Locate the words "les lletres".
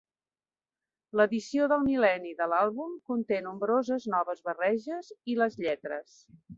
5.45-6.23